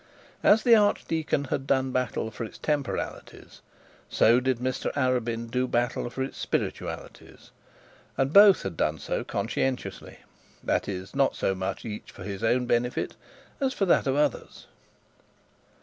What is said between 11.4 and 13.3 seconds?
much each for his own benefit